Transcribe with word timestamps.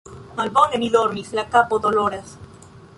Malbone 0.37 0.79
mi 0.83 0.89
dormis, 0.95 1.29
la 1.41 1.45
kapo 1.57 1.81
doloras. 1.87 2.37